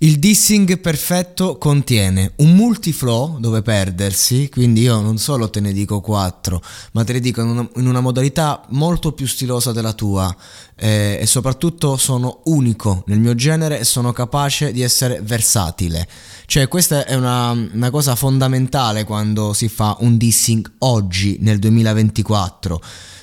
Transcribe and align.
Il 0.00 0.20
dissing 0.20 0.78
perfetto 0.78 1.58
contiene 1.58 2.30
un 2.36 2.54
multiflow 2.54 3.40
dove 3.40 3.62
perdersi, 3.62 4.48
quindi 4.48 4.82
io 4.82 5.00
non 5.00 5.18
solo 5.18 5.50
te 5.50 5.58
ne 5.58 5.72
dico 5.72 6.00
4, 6.00 6.62
ma 6.92 7.02
te 7.02 7.14
ne 7.14 7.18
dico 7.18 7.40
in 7.40 7.48
una, 7.48 7.68
in 7.74 7.88
una 7.88 7.98
modalità 7.98 8.64
molto 8.68 9.10
più 9.10 9.26
stilosa 9.26 9.72
della 9.72 9.92
tua 9.92 10.32
eh, 10.76 11.18
e 11.20 11.26
soprattutto 11.26 11.96
sono 11.96 12.42
unico 12.44 13.02
nel 13.06 13.18
mio 13.18 13.34
genere 13.34 13.80
e 13.80 13.84
sono 13.84 14.12
capace 14.12 14.70
di 14.70 14.82
essere 14.82 15.20
versatile. 15.20 16.06
Cioè 16.46 16.68
questa 16.68 17.04
è 17.04 17.16
una, 17.16 17.50
una 17.50 17.90
cosa 17.90 18.14
fondamentale 18.14 19.02
quando 19.02 19.52
si 19.52 19.68
fa 19.68 19.96
un 19.98 20.16
dissing 20.16 20.74
oggi 20.78 21.38
nel 21.40 21.58
2024 21.58 22.80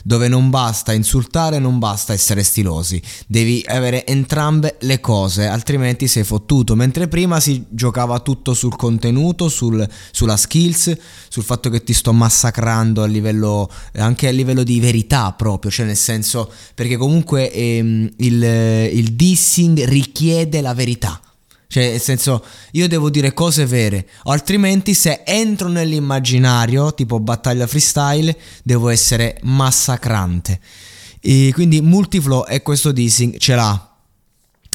dove 0.07 0.27
non 0.27 0.51
basta 0.51 0.93
insultare, 0.93 1.57
non 1.57 1.79
basta 1.79 2.13
essere 2.13 2.43
stilosi, 2.43 3.01
devi 3.25 3.63
avere 3.65 4.05
entrambe 4.05 4.77
le 4.81 4.99
cose, 4.99 5.47
altrimenti 5.47 6.07
sei 6.07 6.23
fottuto, 6.23 6.64
mentre 6.73 7.08
prima 7.08 7.39
si 7.39 7.66
giocava 7.69 8.19
tutto 8.21 8.55
sul 8.55 8.75
contenuto, 8.75 9.49
sul, 9.49 9.88
sulla 10.11 10.38
skills, 10.38 10.97
sul 11.27 11.44
fatto 11.44 11.69
che 11.69 11.83
ti 11.83 11.94
sto 11.94 12.13
massacrando 12.13 13.03
a 13.03 13.05
livello, 13.05 13.69
anche 13.97 14.27
a 14.27 14.31
livello 14.31 14.63
di 14.63 14.80
verità 14.80 15.31
proprio, 15.33 15.69
cioè 15.69 15.86
nel 15.86 15.97
senso, 15.97 16.52
perché 16.73 16.97
comunque 16.97 17.52
ehm, 17.52 18.09
il, 18.17 18.43
il 18.43 19.13
dissing 19.13 19.83
richiede 19.83 20.61
la 20.61 20.73
verità. 20.73 21.19
Cioè, 21.67 21.91
nel 21.91 22.02
senso, 22.02 22.43
io 22.71 22.88
devo 22.88 23.09
dire 23.09 23.33
cose 23.33 23.66
vere, 23.66 24.08
altrimenti 24.23 24.93
se 24.93 25.23
entro 25.26 25.67
nell'immaginario, 25.67 26.93
tipo 26.93 27.20
battaglia 27.20 27.67
freestyle, 27.67 28.36
devo 28.64 28.89
essere 28.89 29.37
massacrante. 29.43 30.59
E 31.20 31.52
quindi 31.53 31.82
Multiflow 31.82 32.45
e 32.47 32.61
questo 32.61 32.92
dissing 32.92 33.37
ce 33.37 33.55
l'ha. 33.55 33.95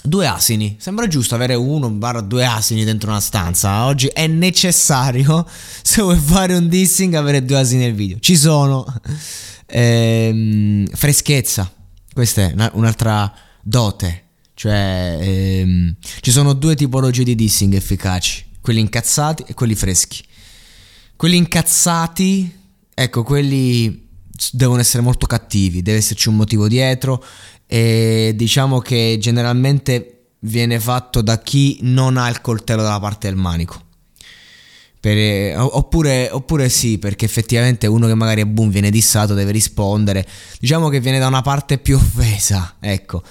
Due 0.03 0.27
asini, 0.27 0.77
sembra 0.79 1.07
giusto 1.07 1.35
avere 1.35 1.55
uno 1.55 1.91
barra 1.91 2.21
due 2.21 2.45
asini 2.45 2.85
dentro 2.85 3.11
una 3.11 3.21
stanza. 3.21 3.85
Oggi 3.85 4.07
è 4.07 4.27
necessario, 4.27 5.47
se 5.83 6.03
vuoi 6.03 6.19
fare 6.19 6.55
un 6.55 6.69
dissing, 6.69 7.15
avere 7.15 7.45
due 7.45 7.59
asini 7.59 7.83
nel 7.83 7.95
video. 7.95 8.19
Ci 8.19 8.37
sono. 8.37 8.85
Ehm, 9.73 10.85
freschezza, 10.89 11.73
questa 12.13 12.43
è 12.43 12.71
un'altra 12.73 13.33
dote 13.63 14.31
cioè, 14.61 15.17
ehm, 15.19 15.97
ci 16.21 16.31
sono 16.31 16.53
due 16.53 16.75
tipologie 16.75 17.25
di 17.25 17.35
dissing 17.35 17.73
efficaci, 17.73 18.45
quelli 18.61 18.81
incazzati 18.81 19.45
e 19.47 19.55
quelli 19.55 19.75
freschi. 19.75 20.23
Quelli 21.17 21.39
incazzati, 21.39 22.59
ecco, 22.93 23.23
quelli 23.23 24.10
devono 24.53 24.81
essere 24.81 25.03
molto 25.03 25.27
cattivi, 25.27 25.83
deve 25.83 25.99
esserci 25.99 26.29
un 26.29 26.37
motivo 26.37 26.69
dietro 26.69 27.23
e 27.67 28.33
diciamo 28.35 28.81
che 28.81 29.17
generalmente 29.21 30.21
viene 30.41 30.81
fatto 30.81 31.21
da 31.21 31.39
chi 31.39 31.79
non 31.83 32.17
ha 32.17 32.29
il 32.29 32.41
coltello 32.41 32.83
dalla 32.83 33.01
parte 33.01 33.29
del 33.29 33.37
manico. 33.37 33.89
Per, 35.01 35.59
oppure, 35.59 36.29
oppure, 36.31 36.69
sì, 36.69 36.99
perché 36.99 37.25
effettivamente 37.25 37.87
uno 37.87 38.07
che 38.07 38.15
magari 38.15 38.43
è 38.43 38.45
boom 38.45 38.71
viene 38.71 38.91
dissato 38.91 39.33
deve 39.33 39.51
rispondere. 39.51 40.27
Diciamo 40.59 40.89
che 40.89 41.01
viene 41.01 41.19
da 41.19 41.27
una 41.27 41.41
parte 41.41 41.79
più 41.79 41.97
offesa, 41.97 42.77
ecco. 42.81 43.23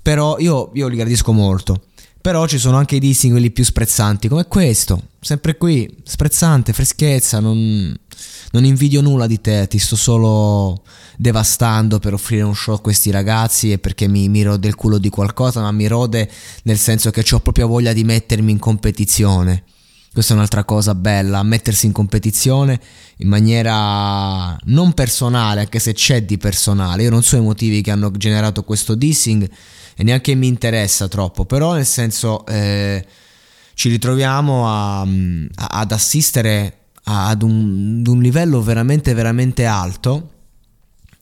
Però 0.00 0.38
io, 0.38 0.70
io 0.74 0.86
li 0.86 0.96
gradisco 0.96 1.32
molto. 1.32 1.86
Però 2.26 2.44
ci 2.48 2.58
sono 2.58 2.76
anche 2.76 2.96
i 2.96 2.98
dissing 2.98 3.30
quelli 3.30 3.52
più 3.52 3.62
sprezzanti, 3.62 4.26
come 4.26 4.48
questo. 4.48 5.10
Sempre 5.20 5.56
qui, 5.56 5.88
sprezzante, 6.02 6.72
freschezza, 6.72 7.38
non, 7.38 7.96
non 8.50 8.64
invidio 8.64 9.00
nulla 9.00 9.28
di 9.28 9.40
te, 9.40 9.68
ti 9.68 9.78
sto 9.78 9.94
solo 9.94 10.82
devastando 11.16 12.00
per 12.00 12.14
offrire 12.14 12.42
un 12.42 12.56
show 12.56 12.74
a 12.74 12.80
questi 12.80 13.12
ragazzi 13.12 13.70
e 13.70 13.78
perché 13.78 14.08
mi, 14.08 14.28
mi 14.28 14.42
rode 14.42 14.66
il 14.66 14.74
culo 14.74 14.98
di 14.98 15.08
qualcosa, 15.08 15.60
ma 15.60 15.70
mi 15.70 15.86
rode 15.86 16.28
nel 16.64 16.78
senso 16.78 17.12
che 17.12 17.24
ho 17.30 17.38
proprio 17.38 17.68
voglia 17.68 17.92
di 17.92 18.02
mettermi 18.02 18.50
in 18.50 18.58
competizione. 18.58 19.62
Questa 20.12 20.32
è 20.32 20.36
un'altra 20.36 20.64
cosa 20.64 20.96
bella, 20.96 21.44
mettersi 21.44 21.86
in 21.86 21.92
competizione 21.92 22.80
in 23.18 23.28
maniera 23.28 24.56
non 24.64 24.94
personale, 24.94 25.60
anche 25.60 25.78
se 25.78 25.92
c'è 25.92 26.24
di 26.24 26.38
personale. 26.38 27.04
Io 27.04 27.10
non 27.10 27.22
so 27.22 27.36
i 27.36 27.40
motivi 27.40 27.82
che 27.82 27.92
hanno 27.92 28.10
generato 28.10 28.64
questo 28.64 28.96
dissing 28.96 29.48
e 29.96 30.02
neanche 30.04 30.34
mi 30.34 30.46
interessa 30.46 31.08
troppo, 31.08 31.46
però 31.46 31.72
nel 31.72 31.86
senso 31.86 32.44
eh, 32.46 33.04
ci 33.72 33.88
ritroviamo 33.88 34.68
a, 34.68 35.00
a, 35.00 35.06
ad 35.54 35.92
assistere 35.92 36.78
ad 37.04 37.42
un, 37.42 37.98
ad 38.00 38.06
un 38.06 38.20
livello 38.20 38.60
veramente 38.62 39.14
veramente 39.14 39.64
alto 39.64 40.30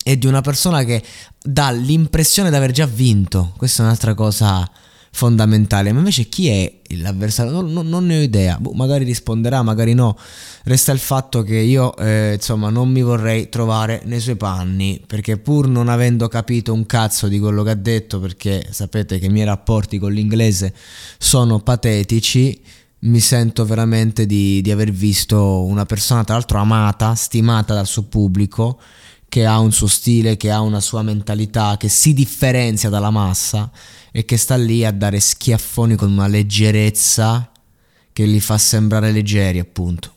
e 0.03 0.19
di 0.19 0.27
una 0.27 0.41
persona 0.41 0.83
che 0.83 1.03
dà 1.43 1.71
l'impressione 1.71 2.51
di 2.51 2.57
aver 2.57 2.73
già 2.73 2.87
vinto. 2.87 3.53
Questa 3.57 3.83
è 3.83 3.87
un'altra 3.87 4.15
cosa 4.15 4.69
fondamentale. 5.15 5.93
Ma 5.93 6.01
invece 6.01 6.25
chi 6.25 6.49
è 6.49 6.81
l'avversario? 6.97 7.53
Non, 7.53 7.73
non, 7.73 7.89
non 7.89 8.05
ne 8.05 8.19
ho 8.19 8.21
idea. 8.21 8.59
Boh, 8.59 8.73
magari 8.73 9.05
risponderà, 9.05 9.63
magari 9.63 9.95
no. 9.95 10.19
Resta 10.65 10.91
il 10.91 10.99
fatto 10.99 11.43
che 11.43 11.57
io, 11.57 11.97
eh, 11.97 12.33
insomma, 12.35 12.69
non 12.69 12.91
mi 12.91 13.01
vorrei 13.01 13.49
trovare 13.49 14.03
nei 14.07 14.19
suoi 14.19 14.35
panni. 14.35 15.01
Perché 15.07 15.39
pur 15.39 15.69
non 15.69 15.89
avendo 15.89 16.27
capito 16.27 16.73
un 16.73 16.85
cazzo 16.85 17.29
di 17.29 17.39
quello 17.39 17.63
che 17.63 17.71
ha 17.71 17.77
detto, 17.77 18.19
perché 18.19 18.67
sapete 18.71 19.21
che 19.21 19.27
i 19.27 19.31
miei 19.31 19.47
rapporti 19.47 19.99
con 19.99 20.13
l'inglese 20.13 20.75
sono 21.17 21.61
patetici. 21.61 22.61
Mi 23.05 23.21
sento 23.21 23.65
veramente 23.65 24.27
di, 24.27 24.61
di 24.63 24.71
aver 24.73 24.91
visto 24.91 25.63
una 25.63 25.87
persona, 25.87 26.25
tra 26.25 26.35
l'altro, 26.35 26.59
amata, 26.59 27.15
stimata 27.15 27.73
dal 27.73 27.87
suo 27.87 28.03
pubblico 28.03 28.81
che 29.35 29.47
ha 29.47 29.59
un 29.59 29.73
suo 29.73 29.89
stile, 29.89 30.37
che 30.37 30.53
ha 30.53 30.61
una 30.61 30.79
sua 30.79 31.03
mentalità, 31.03 31.77
che 31.77 31.89
si 31.89 32.15
differenzia 32.15 32.89
dalla 32.89 33.11
massa 33.11 33.69
e 34.13 34.25
che 34.25 34.37
sta 34.37 34.55
lì 34.55 34.85
a 34.85 34.93
dare 34.93 35.19
schiaffoni 35.19 35.97
con 35.97 36.13
una 36.13 36.29
leggerezza 36.29 37.51
che 38.13 38.27
li 38.27 38.39
fa 38.39 38.57
sembrare 38.59 39.11
leggeri, 39.11 39.59
appunto. 39.59 40.14